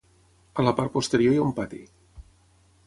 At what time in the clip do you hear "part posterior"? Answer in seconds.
0.79-1.37